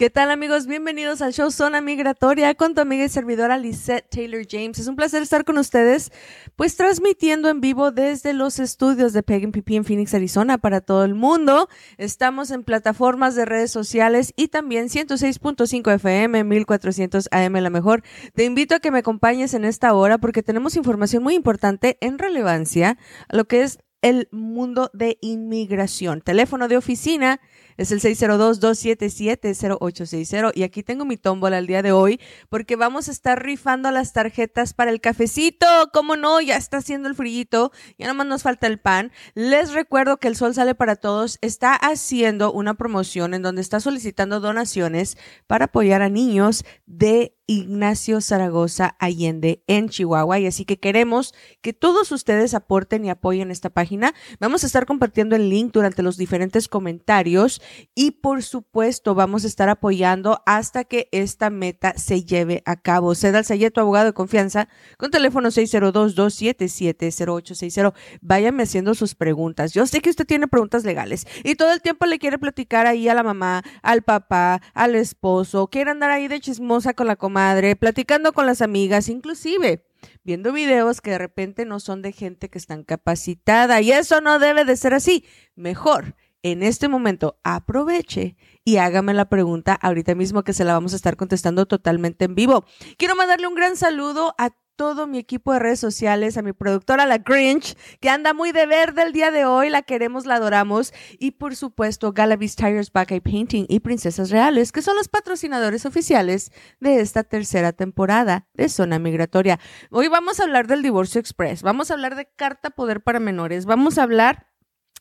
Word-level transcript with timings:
¿Qué 0.00 0.08
tal 0.08 0.30
amigos? 0.30 0.66
Bienvenidos 0.66 1.20
al 1.20 1.34
show 1.34 1.50
Zona 1.50 1.82
Migratoria 1.82 2.54
con 2.54 2.74
tu 2.74 2.80
amiga 2.80 3.04
y 3.04 3.10
servidora 3.10 3.58
Lisette 3.58 4.08
Taylor 4.08 4.46
James. 4.48 4.78
Es 4.78 4.86
un 4.86 4.96
placer 4.96 5.22
estar 5.22 5.44
con 5.44 5.58
ustedes, 5.58 6.10
pues 6.56 6.74
transmitiendo 6.74 7.50
en 7.50 7.60
vivo 7.60 7.90
desde 7.90 8.32
los 8.32 8.60
estudios 8.60 9.12
de 9.12 9.22
Pagan 9.22 9.52
PP 9.52 9.74
en 9.74 9.84
Phoenix, 9.84 10.14
Arizona 10.14 10.56
para 10.56 10.80
todo 10.80 11.04
el 11.04 11.14
mundo. 11.14 11.68
Estamos 11.98 12.50
en 12.50 12.64
plataformas 12.64 13.34
de 13.34 13.44
redes 13.44 13.72
sociales 13.72 14.32
y 14.36 14.48
también 14.48 14.88
106.5 14.88 15.94
FM, 15.94 16.44
1400 16.44 17.28
AM 17.30 17.56
la 17.56 17.68
mejor. 17.68 18.02
Te 18.32 18.46
invito 18.46 18.76
a 18.76 18.80
que 18.80 18.90
me 18.90 19.00
acompañes 19.00 19.52
en 19.52 19.66
esta 19.66 19.92
hora 19.92 20.16
porque 20.16 20.42
tenemos 20.42 20.76
información 20.76 21.22
muy 21.22 21.34
importante 21.34 21.98
en 22.00 22.18
relevancia 22.18 22.96
a 23.28 23.36
lo 23.36 23.44
que 23.44 23.64
es 23.64 23.80
el 24.02 24.28
mundo 24.32 24.90
de 24.94 25.18
inmigración. 25.20 26.22
Teléfono 26.22 26.68
de 26.68 26.76
oficina 26.76 27.40
es 27.80 27.90
el 27.92 28.00
602-277-0860 28.02 30.52
y 30.54 30.64
aquí 30.64 30.82
tengo 30.82 31.06
mi 31.06 31.16
tómbola 31.16 31.56
el 31.56 31.66
día 31.66 31.80
de 31.80 31.92
hoy 31.92 32.20
porque 32.50 32.76
vamos 32.76 33.08
a 33.08 33.10
estar 33.10 33.42
rifando 33.42 33.90
las 33.90 34.12
tarjetas 34.12 34.74
para 34.74 34.90
el 34.90 35.00
cafecito. 35.00 35.64
¿Cómo 35.90 36.14
no? 36.14 36.42
Ya 36.42 36.56
está 36.56 36.76
haciendo 36.76 37.08
el 37.08 37.14
frillito, 37.14 37.72
ya 37.98 38.04
nada 38.04 38.12
más 38.12 38.26
nos 38.26 38.42
falta 38.42 38.66
el 38.66 38.80
pan. 38.80 39.12
Les 39.34 39.72
recuerdo 39.72 40.18
que 40.18 40.28
el 40.28 40.36
Sol 40.36 40.52
Sale 40.52 40.74
para 40.74 40.96
Todos 40.96 41.38
está 41.40 41.74
haciendo 41.74 42.52
una 42.52 42.74
promoción 42.74 43.32
en 43.32 43.40
donde 43.40 43.62
está 43.62 43.80
solicitando 43.80 44.40
donaciones 44.40 45.16
para 45.46 45.64
apoyar 45.64 46.02
a 46.02 46.10
niños 46.10 46.66
de 46.84 47.34
Ignacio 47.50 48.20
Zaragoza 48.20 48.94
Allende 49.00 49.64
en 49.66 49.88
Chihuahua. 49.88 50.38
Y 50.38 50.46
así 50.46 50.64
que 50.64 50.78
queremos 50.78 51.34
que 51.62 51.72
todos 51.72 52.12
ustedes 52.12 52.54
aporten 52.54 53.04
y 53.04 53.10
apoyen 53.10 53.50
esta 53.50 53.70
página. 53.70 54.14
Vamos 54.38 54.62
a 54.62 54.68
estar 54.68 54.86
compartiendo 54.86 55.34
el 55.34 55.48
link 55.48 55.72
durante 55.72 56.04
los 56.04 56.16
diferentes 56.16 56.68
comentarios 56.68 57.60
y 57.94 58.12
por 58.12 58.42
supuesto 58.42 59.14
vamos 59.14 59.44
a 59.44 59.48
estar 59.48 59.68
apoyando 59.68 60.42
hasta 60.46 60.84
que 60.84 61.08
esta 61.10 61.50
meta 61.50 61.94
se 61.96 62.22
lleve 62.22 62.62
a 62.66 62.76
cabo. 62.76 63.14
Ceda 63.14 63.38
al 63.38 63.44
tu 63.72 63.80
abogado 63.80 64.06
de 64.06 64.12
confianza 64.12 64.68
con 64.96 65.10
teléfono 65.10 65.48
602-277-0860. 65.48 67.92
Váyame 68.20 68.62
haciendo 68.62 68.94
sus 68.94 69.14
preguntas. 69.14 69.72
Yo 69.72 69.86
sé 69.86 70.00
que 70.00 70.10
usted 70.10 70.26
tiene 70.26 70.46
preguntas 70.46 70.84
legales 70.84 71.26
y 71.42 71.56
todo 71.56 71.72
el 71.72 71.80
tiempo 71.80 72.04
le 72.06 72.18
quiere 72.18 72.38
platicar 72.38 72.86
ahí 72.86 73.08
a 73.08 73.14
la 73.14 73.22
mamá, 73.22 73.62
al 73.82 74.02
papá, 74.02 74.60
al 74.74 74.94
esposo, 74.94 75.68
quiere 75.68 75.90
andar 75.90 76.10
ahí 76.10 76.28
de 76.28 76.40
chismosa 76.40 76.92
con 76.94 77.06
la 77.06 77.16
comadre 77.16 77.30
madre, 77.30 77.76
platicando 77.76 78.32
con 78.32 78.46
las 78.46 78.60
amigas, 78.60 79.08
inclusive 79.08 79.86
viendo 80.24 80.52
videos 80.52 81.00
que 81.00 81.10
de 81.10 81.18
repente 81.18 81.64
no 81.64 81.80
son 81.80 82.02
de 82.02 82.12
gente 82.12 82.48
que 82.48 82.58
están 82.58 82.84
capacitada 82.84 83.80
y 83.80 83.92
eso 83.92 84.20
no 84.20 84.38
debe 84.38 84.64
de 84.64 84.76
ser 84.76 84.94
así. 84.94 85.24
Mejor, 85.54 86.16
en 86.42 86.62
este 86.62 86.88
momento 86.88 87.38
aproveche 87.44 88.36
y 88.64 88.76
hágame 88.76 89.14
la 89.14 89.28
pregunta 89.28 89.74
ahorita 89.74 90.14
mismo 90.14 90.42
que 90.42 90.52
se 90.52 90.64
la 90.64 90.74
vamos 90.74 90.92
a 90.92 90.96
estar 90.96 91.16
contestando 91.16 91.66
totalmente 91.66 92.24
en 92.24 92.34
vivo. 92.34 92.64
Quiero 92.96 93.16
mandarle 93.16 93.46
un 93.46 93.54
gran 93.54 93.76
saludo 93.76 94.34
a 94.38 94.50
todo 94.80 95.06
mi 95.06 95.18
equipo 95.18 95.52
de 95.52 95.58
redes 95.58 95.78
sociales, 95.78 96.38
a 96.38 96.42
mi 96.42 96.54
productora, 96.54 97.04
la 97.04 97.18
Grinch, 97.18 97.76
que 98.00 98.08
anda 98.08 98.32
muy 98.32 98.50
de 98.50 98.64
verde 98.64 99.02
el 99.02 99.12
día 99.12 99.30
de 99.30 99.44
hoy, 99.44 99.68
la 99.68 99.82
queremos, 99.82 100.24
la 100.24 100.36
adoramos, 100.36 100.94
y 101.18 101.32
por 101.32 101.54
supuesto 101.54 102.14
Galavis 102.14 102.56
Tires 102.56 102.90
Back 102.90 103.20
Painting 103.20 103.66
y 103.68 103.80
Princesas 103.80 104.30
Reales, 104.30 104.72
que 104.72 104.80
son 104.80 104.96
los 104.96 105.08
patrocinadores 105.08 105.84
oficiales 105.84 106.50
de 106.80 107.00
esta 107.00 107.24
tercera 107.24 107.74
temporada 107.74 108.48
de 108.54 108.70
Zona 108.70 108.98
Migratoria. 108.98 109.60
Hoy 109.90 110.08
vamos 110.08 110.40
a 110.40 110.44
hablar 110.44 110.66
del 110.66 110.80
divorcio 110.80 111.20
express, 111.20 111.62
vamos 111.62 111.90
a 111.90 111.94
hablar 111.94 112.16
de 112.16 112.30
carta 112.34 112.70
poder 112.70 113.02
para 113.02 113.20
menores, 113.20 113.66
vamos 113.66 113.98
a 113.98 114.04
hablar 114.04 114.49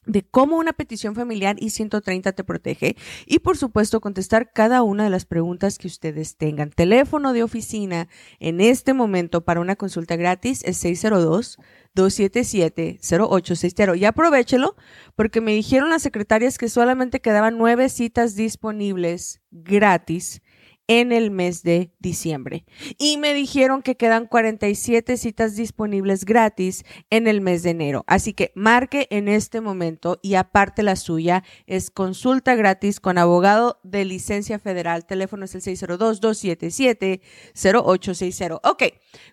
de 0.09 0.23
cómo 0.23 0.57
una 0.57 0.73
petición 0.73 1.15
familiar 1.15 1.55
y 1.59 1.69
130 1.69 2.31
te 2.31 2.43
protege 2.43 2.95
y 3.25 3.39
por 3.39 3.57
supuesto 3.57 4.01
contestar 4.01 4.51
cada 4.51 4.83
una 4.83 5.03
de 5.03 5.09
las 5.09 5.25
preguntas 5.25 5.77
que 5.77 5.87
ustedes 5.87 6.35
tengan. 6.35 6.71
Teléfono 6.71 7.31
de 7.31 7.43
oficina 7.43 8.09
en 8.39 8.59
este 8.59 8.93
momento 8.93 9.45
para 9.45 9.61
una 9.61 9.75
consulta 9.75 10.15
gratis 10.15 10.63
es 10.65 10.77
602 10.77 11.57
277-0860. 11.95 13.97
Y 13.97 14.05
aprovechelo 14.05 14.75
porque 15.15 15.41
me 15.41 15.53
dijeron 15.53 15.89
las 15.89 16.03
secretarias 16.03 16.57
que 16.57 16.69
solamente 16.69 17.19
quedaban 17.19 17.57
nueve 17.57 17.89
citas 17.89 18.35
disponibles 18.35 19.41
gratis 19.51 20.41
en 20.89 21.11
el 21.11 21.29
mes 21.29 21.61
de 21.61 21.94
diciembre. 22.00 22.66
Y 22.97 23.17
me 23.17 23.35
dijeron 23.35 23.83
que 23.83 23.95
quedan 23.95 24.25
47 24.25 25.17
citas 25.17 25.55
disponibles 25.55 26.25
gratis 26.25 26.83
en 27.11 27.27
el 27.27 27.41
mes 27.41 27.61
de 27.61 27.69
enero. 27.69 28.03
Así 28.07 28.33
que 28.33 28.51
marque 28.55 29.07
en 29.11 29.27
este 29.27 29.61
momento 29.61 30.17
y 30.23 30.33
aparte 30.33 30.81
la 30.81 30.95
suya 30.95 31.44
es 31.67 31.91
consulta 31.91 32.55
gratis 32.55 33.00
con 33.00 33.19
abogado 33.19 33.79
de 33.83 34.03
licencia 34.03 34.57
federal. 34.57 35.05
Teléfono 35.05 35.45
es 35.45 35.53
el 35.53 35.61
602-277-0860. 35.61 38.59
Ok, 38.63 38.83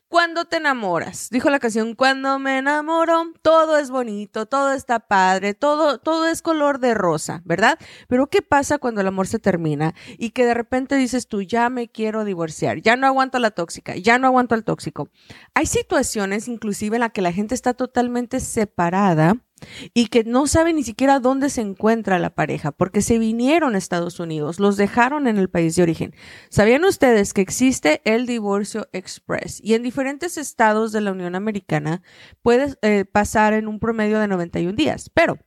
cuando 0.08 0.44
te 0.44 0.58
enamoras, 0.58 1.30
dijo 1.30 1.48
la 1.48 1.58
canción, 1.58 1.94
cuando 1.94 2.38
me 2.38 2.58
enamoro, 2.58 3.32
todo 3.40 3.78
es 3.78 3.90
bonito, 3.90 4.44
todo 4.44 4.74
está 4.74 5.00
padre, 5.00 5.54
todo, 5.54 6.00
todo 6.00 6.28
es 6.28 6.42
color 6.42 6.80
de 6.80 6.92
rosa, 6.92 7.40
¿verdad? 7.46 7.78
Pero 8.08 8.26
¿qué 8.26 8.42
pasa 8.42 8.76
cuando 8.76 9.00
el 9.00 9.06
amor 9.06 9.26
se 9.26 9.38
termina 9.38 9.94
y 10.18 10.30
que 10.30 10.44
de 10.44 10.52
repente 10.52 10.96
dices 10.96 11.28
tú, 11.28 11.45
ya 11.46 11.70
me 11.70 11.88
quiero 11.88 12.24
divorciar, 12.24 12.80
ya 12.80 12.96
no 12.96 13.06
aguanto 13.06 13.38
la 13.38 13.50
tóxica, 13.50 13.96
ya 13.96 14.18
no 14.18 14.26
aguanto 14.26 14.54
al 14.54 14.64
tóxico. 14.64 15.08
Hay 15.54 15.66
situaciones 15.66 16.48
inclusive 16.48 16.96
en 16.96 17.00
las 17.00 17.12
que 17.12 17.22
la 17.22 17.32
gente 17.32 17.54
está 17.54 17.74
totalmente 17.74 18.40
separada 18.40 19.36
y 19.94 20.08
que 20.08 20.24
no 20.24 20.46
sabe 20.46 20.72
ni 20.72 20.82
siquiera 20.82 21.20
dónde 21.20 21.48
se 21.48 21.62
encuentra 21.62 22.18
la 22.18 22.34
pareja 22.34 22.72
porque 22.72 23.00
se 23.00 23.18
vinieron 23.18 23.74
a 23.74 23.78
Estados 23.78 24.20
Unidos, 24.20 24.60
los 24.60 24.76
dejaron 24.76 25.26
en 25.26 25.38
el 25.38 25.48
país 25.48 25.76
de 25.76 25.82
origen. 25.82 26.14
¿Sabían 26.50 26.84
ustedes 26.84 27.32
que 27.32 27.40
existe 27.40 28.02
el 28.04 28.26
divorcio 28.26 28.88
express 28.92 29.60
y 29.62 29.74
en 29.74 29.82
diferentes 29.82 30.36
estados 30.36 30.92
de 30.92 31.00
la 31.00 31.12
Unión 31.12 31.34
Americana 31.34 32.02
puede 32.42 32.74
eh, 32.82 33.04
pasar 33.04 33.54
en 33.54 33.68
un 33.68 33.78
promedio 33.78 34.18
de 34.18 34.28
91 34.28 34.76
días? 34.76 35.10
Pero 35.14 35.38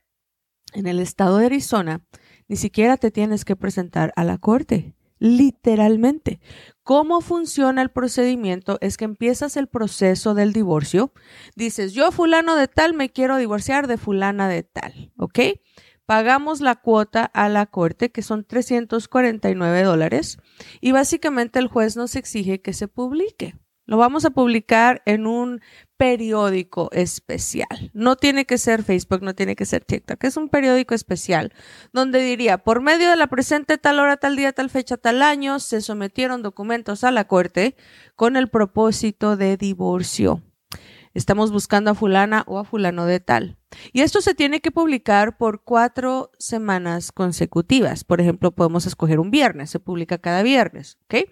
en 0.72 0.86
el 0.86 0.98
estado 1.00 1.38
de 1.38 1.46
Arizona 1.46 2.02
ni 2.48 2.56
siquiera 2.56 2.96
te 2.96 3.10
tienes 3.10 3.44
que 3.44 3.56
presentar 3.56 4.12
a 4.16 4.24
la 4.24 4.38
corte 4.38 4.94
literalmente. 5.20 6.40
¿Cómo 6.82 7.20
funciona 7.20 7.82
el 7.82 7.90
procedimiento? 7.90 8.78
Es 8.80 8.96
que 8.96 9.04
empiezas 9.04 9.56
el 9.56 9.68
proceso 9.68 10.34
del 10.34 10.52
divorcio, 10.52 11.12
dices, 11.54 11.92
yo 11.92 12.10
fulano 12.10 12.56
de 12.56 12.66
tal 12.66 12.94
me 12.94 13.10
quiero 13.10 13.36
divorciar 13.36 13.86
de 13.86 13.98
fulana 13.98 14.48
de 14.48 14.64
tal, 14.64 15.12
¿ok? 15.16 15.38
Pagamos 16.06 16.60
la 16.60 16.74
cuota 16.74 17.24
a 17.24 17.48
la 17.48 17.66
corte, 17.66 18.10
que 18.10 18.22
son 18.22 18.44
349 18.44 19.84
dólares, 19.84 20.38
y 20.80 20.90
básicamente 20.90 21.60
el 21.60 21.68
juez 21.68 21.96
nos 21.96 22.16
exige 22.16 22.60
que 22.60 22.72
se 22.72 22.88
publique. 22.88 23.54
Lo 23.90 23.96
vamos 23.96 24.24
a 24.24 24.30
publicar 24.30 25.02
en 25.04 25.26
un 25.26 25.60
periódico 25.96 26.90
especial. 26.92 27.90
No 27.92 28.14
tiene 28.14 28.44
que 28.44 28.56
ser 28.56 28.84
Facebook, 28.84 29.20
no 29.20 29.34
tiene 29.34 29.56
que 29.56 29.64
ser 29.64 29.84
TikTok, 29.84 30.22
es 30.22 30.36
un 30.36 30.48
periódico 30.48 30.94
especial 30.94 31.52
donde 31.92 32.20
diría, 32.20 32.58
por 32.58 32.82
medio 32.82 33.10
de 33.10 33.16
la 33.16 33.26
presente 33.26 33.78
tal 33.78 33.98
hora, 33.98 34.16
tal 34.16 34.36
día, 34.36 34.52
tal 34.52 34.70
fecha, 34.70 34.96
tal 34.96 35.22
año, 35.22 35.58
se 35.58 35.80
sometieron 35.80 36.40
documentos 36.40 37.02
a 37.02 37.10
la 37.10 37.24
corte 37.24 37.74
con 38.14 38.36
el 38.36 38.46
propósito 38.46 39.36
de 39.36 39.56
divorcio. 39.56 40.40
Estamos 41.12 41.50
buscando 41.50 41.90
a 41.90 41.94
fulana 41.96 42.44
o 42.46 42.60
a 42.60 42.64
fulano 42.64 43.06
de 43.06 43.18
tal. 43.18 43.59
Y 43.92 44.02
esto 44.02 44.20
se 44.20 44.34
tiene 44.34 44.60
que 44.60 44.70
publicar 44.70 45.36
por 45.36 45.62
cuatro 45.62 46.30
semanas 46.38 47.12
consecutivas. 47.12 48.04
Por 48.04 48.20
ejemplo, 48.20 48.52
podemos 48.52 48.86
escoger 48.86 49.20
un 49.20 49.30
viernes, 49.30 49.70
se 49.70 49.80
publica 49.80 50.18
cada 50.18 50.42
viernes, 50.42 50.98
¿ok? 51.04 51.28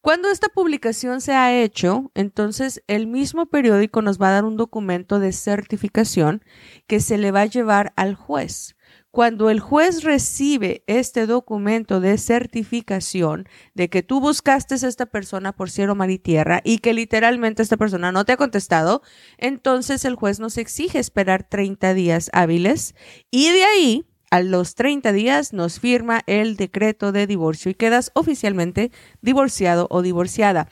Cuando 0.00 0.28
esta 0.28 0.48
publicación 0.48 1.20
se 1.20 1.32
ha 1.32 1.58
hecho, 1.58 2.10
entonces 2.14 2.82
el 2.88 3.06
mismo 3.06 3.46
periódico 3.46 4.02
nos 4.02 4.20
va 4.20 4.28
a 4.28 4.32
dar 4.32 4.44
un 4.44 4.56
documento 4.56 5.18
de 5.18 5.32
certificación 5.32 6.44
que 6.86 7.00
se 7.00 7.16
le 7.16 7.30
va 7.30 7.42
a 7.42 7.46
llevar 7.46 7.92
al 7.96 8.14
juez. 8.14 8.76
Cuando 9.14 9.48
el 9.48 9.60
juez 9.60 10.02
recibe 10.02 10.82
este 10.88 11.28
documento 11.28 12.00
de 12.00 12.18
certificación 12.18 13.46
de 13.72 13.88
que 13.88 14.02
tú 14.02 14.20
buscaste 14.20 14.74
a 14.74 14.88
esta 14.88 15.06
persona 15.06 15.52
por 15.52 15.70
cielo, 15.70 15.94
mar 15.94 16.10
y 16.10 16.18
tierra 16.18 16.60
y 16.64 16.78
que 16.78 16.92
literalmente 16.94 17.62
esta 17.62 17.76
persona 17.76 18.10
no 18.10 18.24
te 18.24 18.32
ha 18.32 18.36
contestado, 18.36 19.02
entonces 19.38 20.04
el 20.04 20.16
juez 20.16 20.40
nos 20.40 20.58
exige 20.58 20.98
esperar 20.98 21.44
30 21.48 21.94
días 21.94 22.28
hábiles 22.32 22.96
y 23.30 23.52
de 23.52 23.62
ahí 23.62 24.04
a 24.32 24.42
los 24.42 24.74
30 24.74 25.12
días 25.12 25.52
nos 25.52 25.78
firma 25.78 26.22
el 26.26 26.56
decreto 26.56 27.12
de 27.12 27.28
divorcio 27.28 27.70
y 27.70 27.74
quedas 27.74 28.10
oficialmente 28.14 28.90
divorciado 29.22 29.86
o 29.90 30.02
divorciada. 30.02 30.68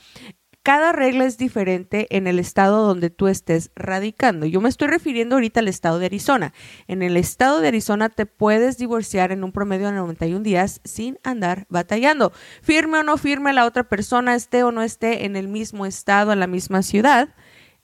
Cada 0.62 0.93
regla 0.93 1.25
es 1.25 1.38
diferente 1.38 2.06
en 2.11 2.29
el 2.29 2.38
estado 2.38 2.87
donde 2.87 3.11
tú 3.11 3.26
estés 3.26 3.73
radicando. 3.75 4.47
Yo 4.47 4.61
me 4.61 4.69
estoy 4.69 4.87
refiriendo 4.87 5.35
ahorita 5.35 5.59
al 5.59 5.67
estado 5.67 5.99
de 5.99 6.06
Arizona. 6.06 6.55
En 6.87 7.03
el 7.03 7.17
estado 7.17 7.61
de 7.61 7.67
Arizona 7.67 8.11
te 8.11 8.26
puedes 8.26 8.79
divorciar 8.79 9.32
en 9.32 9.43
un 9.43 9.50
promedio 9.50 9.87
de 9.88 9.94
91 9.94 10.44
días 10.44 10.81
sin 10.85 11.19
andar 11.25 11.67
batallando. 11.69 12.32
Firme 12.62 13.00
o 13.00 13.03
no 13.03 13.17
firme 13.17 13.53
la 13.53 13.67
otra 13.67 13.88
persona, 13.88 14.37
esté 14.37 14.62
o 14.62 14.70
no 14.70 14.82
esté 14.82 15.25
en 15.25 15.35
el 15.35 15.49
mismo 15.49 15.85
estado, 15.85 16.32
en 16.32 16.38
la 16.38 16.47
misma 16.47 16.82
ciudad 16.82 17.31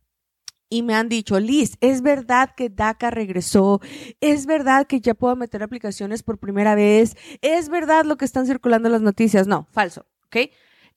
Y 0.70 0.82
me 0.82 0.94
han 0.94 1.08
dicho, 1.08 1.38
Liz, 1.38 1.76
es 1.81 2.00
verdad 2.00 2.50
que 2.56 2.69
DACA 2.69 3.11
regresó, 3.11 3.81
es 4.20 4.47
verdad 4.47 4.87
que 4.87 5.00
ya 5.00 5.14
puedo 5.14 5.37
meter 5.37 5.62
aplicaciones 5.62 6.23
por 6.23 6.38
primera 6.38 6.75
vez, 6.75 7.17
es 7.43 7.69
verdad 7.69 8.05
lo 8.05 8.17
que 8.17 8.25
están 8.25 8.47
circulando 8.47 8.88
las 8.88 9.02
noticias. 9.02 9.47
No, 9.47 9.69
falso, 9.73 10.06
¿ok? 10.26 10.50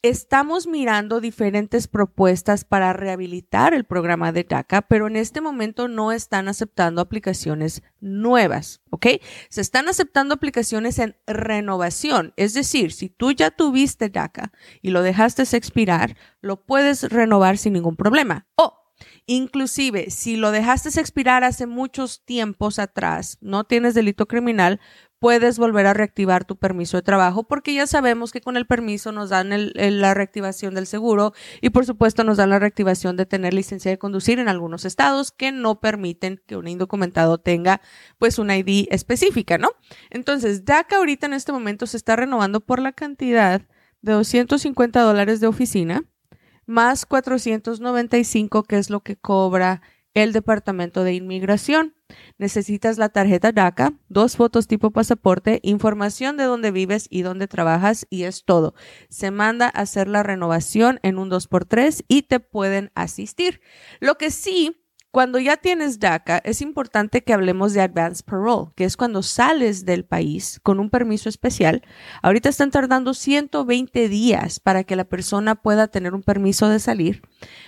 Estamos 0.10 0.68
mirando 0.68 1.20
diferentes 1.20 1.90
propuestas 1.90 2.64
para 2.64 2.94
rehabilitar 2.94 3.74
el 3.74 3.84
programa 3.84 4.32
de 4.32 4.46
DACA, 4.46 4.84
pero 4.84 5.08
en 5.08 5.18
este 5.18 5.42
momento 5.42 5.90
no 5.90 6.14
están 6.14 6.48
aceptando 6.48 7.02
aplicaciones 7.02 7.84
nuevas, 8.00 8.80
¿ok? 8.90 9.08
Se 9.50 9.60
están 9.60 9.90
aceptando 9.90 10.36
aplicaciones 10.36 10.98
en 11.00 11.18
renovación, 11.28 12.32
es 12.38 12.54
decir, 12.54 12.94
si 12.94 13.10
tú 13.10 13.34
ya 13.34 13.52
tuviste 13.52 14.08
DACA 14.08 14.54
y 14.82 14.92
lo 14.92 15.02
dejaste 15.02 15.44
expirar, 15.58 16.16
lo 16.40 16.66
puedes 16.66 17.04
renovar 17.10 17.58
sin 17.58 17.74
ningún 17.74 17.98
problema. 17.98 18.48
O 18.56 18.88
Inclusive, 19.30 20.10
si 20.10 20.38
lo 20.38 20.52
dejaste 20.52 20.88
expirar 21.00 21.44
hace 21.44 21.68
muchos 21.68 22.24
tiempos 22.24 22.80
atrás, 22.80 23.38
no 23.42 23.66
tienes 23.66 23.94
delito 23.94 24.26
criminal, 24.26 24.80
puedes 25.20 25.58
volver 25.58 25.88
a 25.88 25.94
reactivar 25.94 26.46
tu 26.46 26.58
permiso 26.58 26.98
de 26.98 27.04
trabajo 27.04 27.44
porque 27.44 27.74
ya 27.74 27.88
sabemos 27.88 28.32
que 28.32 28.42
con 28.42 28.58
el 28.58 28.66
permiso 28.66 29.12
nos 29.12 29.30
dan 29.30 29.50
la 29.76 30.14
reactivación 30.14 30.76
del 30.76 30.88
seguro 30.88 31.34
y 31.62 31.72
por 31.72 31.86
supuesto 31.86 32.24
nos 32.24 32.38
dan 32.38 32.50
la 32.50 32.60
reactivación 32.60 33.18
de 33.18 33.26
tener 33.26 33.54
licencia 33.54 33.92
de 33.92 33.98
conducir 33.98 34.40
en 34.40 34.50
algunos 34.50 34.86
estados 34.86 35.32
que 35.32 35.52
no 35.52 35.80
permiten 35.80 36.42
que 36.46 36.56
un 36.56 36.68
indocumentado 36.68 37.38
tenga 37.40 37.82
pues 38.18 38.40
una 38.40 38.58
ID 38.58 38.88
específica, 38.92 39.58
¿no? 39.58 39.70
Entonces, 40.10 40.66
DACA 40.66 40.98
ahorita 40.98 41.26
en 41.26 41.34
este 41.34 41.52
momento 41.52 41.88
se 41.88 41.98
está 41.98 42.16
renovando 42.16 42.60
por 42.60 42.80
la 42.80 42.92
cantidad 42.92 43.62
de 44.02 44.12
250 44.12 45.02
dólares 45.02 45.40
de 45.40 45.48
oficina 45.48 46.04
más 46.66 47.06
495 47.06 48.64
que 48.64 48.78
es 48.78 48.90
lo 48.90 49.00
que 49.00 49.16
cobra 49.16 49.82
el 50.18 50.34
Departamento 50.34 51.04
de 51.04 51.14
Inmigración. 51.14 51.94
Necesitas 52.40 52.98
la 52.98 53.10
tarjeta 53.10 53.52
DACA, 53.52 53.94
dos 54.10 54.36
fotos 54.36 54.66
tipo 54.66 54.90
pasaporte, 54.90 55.60
información 55.62 56.38
de 56.38 56.46
dónde 56.46 56.72
vives 56.72 57.06
y 57.12 57.22
dónde 57.22 57.48
trabajas 57.48 58.08
y 58.10 58.24
es 58.24 58.44
todo. 58.44 58.74
Se 59.10 59.30
manda 59.30 59.68
a 59.68 59.82
hacer 59.82 60.08
la 60.08 60.24
renovación 60.24 61.00
en 61.04 61.20
un 61.20 61.30
2x3 61.30 62.04
y 62.08 62.24
te 62.24 62.40
pueden 62.40 62.92
asistir. 62.96 63.62
Lo 64.00 64.16
que 64.16 64.32
sí 64.32 64.87
cuando 65.12 65.40
ya 65.40 65.58
tienes 65.58 66.00
DACA, 66.00 66.40
es 66.44 66.62
importante 66.62 67.24
que 67.24 67.34
hablemos 67.34 67.74
de 67.74 67.82
Advance 67.82 68.24
Parole, 68.24 68.72
que 68.76 68.84
es 68.84 68.98
cuando 68.98 69.24
sales 69.24 69.86
del 69.86 70.06
país 70.06 70.60
con 70.64 70.80
un 70.80 70.90
permiso 70.90 71.30
especial. 71.30 71.82
Ahorita 72.22 72.50
están 72.50 72.72
tardando 72.72 73.14
120 73.14 74.10
días 74.10 74.60
para 74.60 74.84
que 74.84 74.96
la 74.96 75.06
persona 75.06 75.56
pueda 75.56 75.88
tener 75.88 76.14
un 76.14 76.24
permiso 76.24 76.68
de 76.68 76.80
salir. 76.80 77.22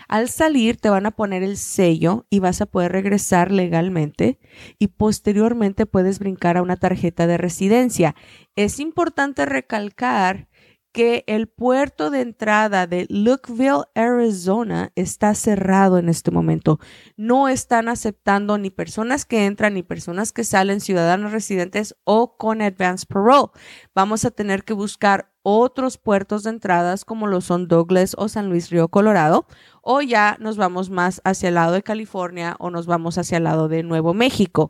Al 0.09 0.30
salir 0.30 0.77
te 0.77 0.89
van 0.89 1.06
a 1.06 1.12
poner 1.12 1.41
el 1.41 1.57
sello 1.57 2.27
y 2.30 2.39
vas 2.39 2.62
a 2.62 2.65
poder 2.65 2.91
regresar 2.91 3.51
legalmente 3.51 4.38
y 4.77 4.88
posteriormente 4.88 5.86
puedes 5.86 6.19
brincar 6.19 6.57
a 6.57 6.62
una 6.62 6.75
tarjeta 6.75 7.25
de 7.25 7.38
residencia. 7.38 8.15
Es 8.56 8.80
importante 8.80 9.45
recalcar 9.45 10.49
que 10.91 11.24
el 11.27 11.47
puerto 11.47 12.09
de 12.09 12.21
entrada 12.21 12.88
de 12.88 13.06
Lookville, 13.09 13.83
Arizona, 13.95 14.91
está 14.95 15.36
cerrado 15.36 15.97
en 15.97 16.09
este 16.09 16.31
momento. 16.31 16.80
No 17.15 17.47
están 17.47 17.89
aceptando 17.89 18.57
ni 18.57 18.69
personas 18.69 19.25
que 19.25 19.45
entran 19.45 19.75
ni 19.75 19.83
personas 19.83 20.33
que 20.33 20.44
salen, 20.44 20.81
ciudadanos 20.81 21.31
residentes 21.31 21.95
o 22.03 22.38
con 22.38 22.62
advance 22.62 23.06
parole. 23.06 23.50
Vamos 23.94 24.25
a 24.25 24.31
tener 24.31 24.63
que 24.63 24.74
buscar 24.74 25.31
otros 25.44 25.97
puertos 25.97 26.44
de 26.44 26.51
entradas 26.51 27.06
como 27.06 27.27
lo 27.27 27.41
son 27.41 27.68
Douglas 27.68 28.15
o 28.18 28.27
San 28.27 28.50
Luis 28.50 28.69
Río 28.69 28.89
Colorado, 28.89 29.45
o 29.81 30.01
ya 30.01 30.38
nos 30.39 30.57
vamos 30.57 30.89
más 30.89 31.21
hacia 31.24 31.50
el 31.50 31.56
lado 31.56 31.74
de 31.74 31.81
California 31.81 32.56
o 32.59 32.69
nos 32.69 32.86
vamos 32.86 33.18
hacia 33.18 33.38
el 33.38 33.45
lado 33.45 33.68
de 33.68 33.83
Nuevo 33.83 34.13
México 34.13 34.69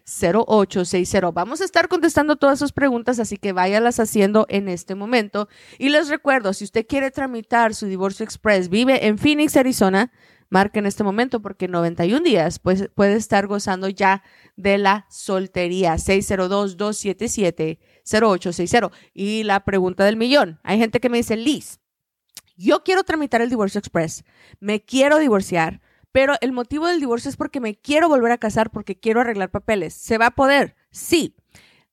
0860. 0.06 1.30
Vamos 1.32 1.60
a 1.60 1.64
estar 1.64 1.88
contestando 1.88 2.36
todas 2.36 2.58
sus 2.58 2.72
preguntas, 2.72 3.18
así 3.18 3.36
que 3.36 3.52
váyalas 3.52 4.00
haciendo 4.00 4.46
en 4.48 4.68
este 4.68 4.94
momento. 4.94 5.48
Y 5.78 5.88
les 5.88 6.08
recuerdo, 6.08 6.52
si 6.52 6.64
usted 6.64 6.86
quiere 6.86 7.10
tramitar 7.10 7.74
su 7.74 7.86
divorcio 7.86 8.24
express, 8.24 8.68
vive 8.68 9.06
en 9.06 9.18
Phoenix, 9.18 9.56
Arizona, 9.56 10.12
marque 10.48 10.78
en 10.78 10.86
este 10.86 11.02
momento 11.02 11.42
porque 11.42 11.64
en 11.64 11.72
91 11.72 12.22
días 12.22 12.60
pues, 12.60 12.88
puede 12.94 13.16
estar 13.16 13.48
gozando 13.48 13.88
ya 13.88 14.22
de 14.54 14.78
la 14.78 15.06
soltería. 15.10 15.96
602-277-0860. 15.96 18.92
Y 19.12 19.42
la 19.42 19.64
pregunta 19.64 20.04
del 20.04 20.16
millón. 20.16 20.60
Hay 20.62 20.78
gente 20.78 21.00
que 21.00 21.08
me 21.08 21.16
dice, 21.18 21.36
Liz, 21.36 21.80
yo 22.56 22.84
quiero 22.84 23.02
tramitar 23.04 23.42
el 23.42 23.50
divorcio 23.50 23.78
express, 23.78 24.24
me 24.60 24.82
quiero 24.82 25.18
divorciar 25.18 25.82
pero 26.16 26.32
el 26.40 26.52
motivo 26.52 26.86
del 26.86 26.98
divorcio 26.98 27.28
es 27.28 27.36
porque 27.36 27.60
me 27.60 27.74
quiero 27.74 28.08
volver 28.08 28.32
a 28.32 28.38
casar, 28.38 28.70
porque 28.70 28.98
quiero 28.98 29.20
arreglar 29.20 29.50
papeles. 29.50 29.92
¿Se 29.92 30.16
va 30.16 30.28
a 30.28 30.30
poder? 30.30 30.74
Sí. 30.90 31.36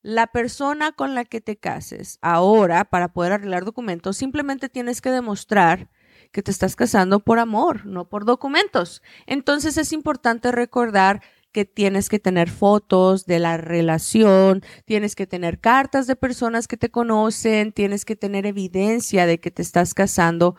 La 0.00 0.28
persona 0.28 0.92
con 0.92 1.14
la 1.14 1.26
que 1.26 1.42
te 1.42 1.58
cases 1.58 2.18
ahora, 2.22 2.86
para 2.86 3.12
poder 3.12 3.32
arreglar 3.32 3.66
documentos, 3.66 4.16
simplemente 4.16 4.70
tienes 4.70 5.02
que 5.02 5.10
demostrar 5.10 5.90
que 6.32 6.42
te 6.42 6.50
estás 6.50 6.74
casando 6.74 7.20
por 7.20 7.38
amor, 7.38 7.84
no 7.84 8.08
por 8.08 8.24
documentos. 8.24 9.02
Entonces 9.26 9.76
es 9.76 9.92
importante 9.92 10.52
recordar 10.52 11.20
que 11.52 11.66
tienes 11.66 12.08
que 12.08 12.18
tener 12.18 12.48
fotos 12.48 13.26
de 13.26 13.38
la 13.38 13.58
relación, 13.58 14.62
tienes 14.86 15.14
que 15.14 15.26
tener 15.26 15.60
cartas 15.60 16.06
de 16.06 16.16
personas 16.16 16.66
que 16.66 16.78
te 16.78 16.90
conocen, 16.90 17.72
tienes 17.72 18.06
que 18.06 18.16
tener 18.16 18.46
evidencia 18.46 19.26
de 19.26 19.38
que 19.38 19.50
te 19.50 19.60
estás 19.60 19.92
casando 19.92 20.56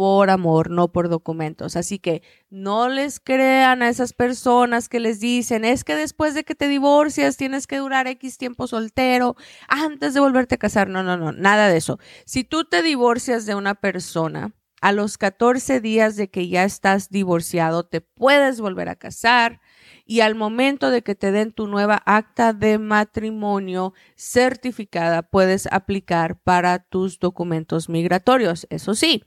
por 0.00 0.30
amor, 0.30 0.70
no 0.70 0.90
por 0.90 1.10
documentos. 1.10 1.76
Así 1.76 1.98
que 1.98 2.22
no 2.48 2.88
les 2.88 3.20
crean 3.20 3.82
a 3.82 3.90
esas 3.90 4.14
personas 4.14 4.88
que 4.88 4.98
les 4.98 5.20
dicen, 5.20 5.62
es 5.62 5.84
que 5.84 5.94
después 5.94 6.32
de 6.32 6.42
que 6.42 6.54
te 6.54 6.68
divorcias 6.68 7.36
tienes 7.36 7.66
que 7.66 7.76
durar 7.76 8.06
X 8.06 8.38
tiempo 8.38 8.66
soltero 8.66 9.36
antes 9.68 10.14
de 10.14 10.20
volverte 10.20 10.54
a 10.54 10.58
casar. 10.58 10.88
No, 10.88 11.02
no, 11.02 11.18
no, 11.18 11.32
nada 11.32 11.68
de 11.68 11.76
eso. 11.76 11.98
Si 12.24 12.44
tú 12.44 12.64
te 12.64 12.82
divorcias 12.82 13.44
de 13.44 13.54
una 13.54 13.74
persona, 13.74 14.54
a 14.80 14.92
los 14.92 15.18
14 15.18 15.82
días 15.82 16.16
de 16.16 16.30
que 16.30 16.48
ya 16.48 16.64
estás 16.64 17.10
divorciado, 17.10 17.84
te 17.84 18.00
puedes 18.00 18.58
volver 18.62 18.88
a 18.88 18.96
casar 18.96 19.60
y 20.06 20.20
al 20.20 20.34
momento 20.34 20.90
de 20.90 21.02
que 21.02 21.14
te 21.14 21.30
den 21.30 21.52
tu 21.52 21.66
nueva 21.66 22.02
acta 22.06 22.54
de 22.54 22.78
matrimonio 22.78 23.92
certificada, 24.16 25.20
puedes 25.20 25.66
aplicar 25.70 26.40
para 26.40 26.78
tus 26.78 27.18
documentos 27.18 27.90
migratorios. 27.90 28.66
Eso 28.70 28.94
sí, 28.94 29.24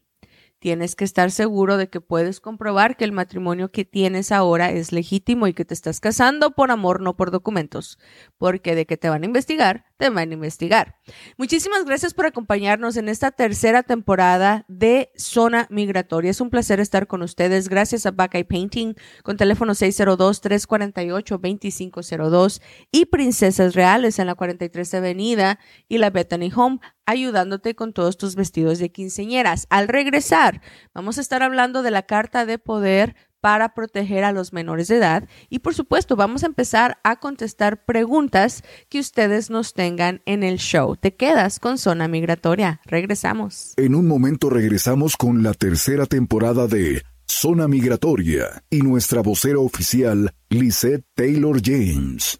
tienes 0.64 0.96
que 0.96 1.04
estar 1.04 1.30
seguro 1.30 1.76
de 1.76 1.90
que 1.90 2.00
puedes 2.00 2.40
comprobar 2.40 2.96
que 2.96 3.04
el 3.04 3.12
matrimonio 3.12 3.70
que 3.70 3.84
tienes 3.84 4.32
ahora 4.32 4.72
es 4.72 4.94
legítimo 4.94 5.46
y 5.46 5.54
que 5.54 5.66
te 5.66 5.74
estás 5.74 6.00
casando 6.00 6.52
por 6.52 6.72
amor, 6.72 7.02
no 7.02 7.18
por 7.18 7.32
documentos, 7.32 8.00
porque 8.38 8.74
de 8.74 8.86
que 8.86 8.96
te 8.96 9.10
van 9.10 9.24
a 9.24 9.26
investigar, 9.26 9.84
van 10.10 10.32
a 10.32 10.34
investigar. 10.34 10.98
Muchísimas 11.38 11.86
gracias 11.86 12.14
por 12.14 12.26
acompañarnos 12.26 12.98
en 12.98 13.08
esta 13.10 13.32
tercera 13.32 13.84
temporada 13.84 14.66
de 14.68 15.12
Zona 15.16 15.68
Migratoria. 15.70 16.32
Es 16.32 16.42
un 16.42 16.50
placer 16.50 16.80
estar 16.80 17.06
con 17.08 17.22
ustedes. 17.22 17.70
Gracias 17.70 18.06
a 18.06 18.12
Buckeye 18.12 18.46
Painting 18.46 18.96
con 19.24 19.38
teléfono 19.38 19.74
602-348-2502 19.74 22.62
y 22.92 23.06
Princesas 23.06 23.76
Reales 23.76 24.20
en 24.20 24.28
la 24.28 24.36
43 24.36 24.94
Avenida 24.96 25.60
y 25.88 25.98
la 25.98 26.10
Bethany 26.10 26.52
Home 26.56 26.80
ayudándote 27.06 27.76
con 27.76 27.94
todos 27.94 28.18
tus 28.18 28.36
vestidos 28.36 28.80
de 28.80 28.92
quinceñeras. 28.92 29.68
Al 29.70 29.88
regresar, 29.88 30.62
vamos 30.94 31.18
a 31.18 31.22
estar 31.22 31.44
hablando 31.44 31.84
de 31.84 31.92
la 31.92 32.04
carta 32.04 32.46
de 32.46 32.60
poder 32.60 33.16
para 33.44 33.74
proteger 33.74 34.24
a 34.24 34.32
los 34.32 34.54
menores 34.54 34.88
de 34.88 34.96
edad 34.96 35.28
y 35.50 35.60
por 35.60 35.74
supuesto 35.74 36.16
vamos 36.16 36.44
a 36.44 36.46
empezar 36.46 37.00
a 37.04 37.18
contestar 37.18 37.84
preguntas 37.84 38.64
que 38.88 39.02
ustedes 39.02 39.50
nos 39.50 39.74
tengan 39.74 40.22
en 40.26 40.44
el 40.44 40.60
show. 40.60 40.96
Te 40.96 41.14
quedas 41.14 41.60
con 41.60 41.78
Zona 41.78 42.08
Migratoria. 42.08 42.80
Regresamos. 42.86 43.74
En 43.76 43.96
un 43.96 44.08
momento 44.08 44.50
regresamos 44.50 45.18
con 45.18 45.44
la 45.44 45.54
tercera 45.54 46.06
temporada 46.06 46.68
de 46.68 47.04
Zona 47.28 47.68
Migratoria 47.68 48.64
y 48.70 48.82
nuestra 48.82 49.22
vocera 49.22 49.60
oficial, 49.60 50.34
Lisette 50.48 51.04
Taylor 51.14 51.60
James. 51.62 52.40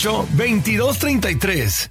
2233. 0.01 1.90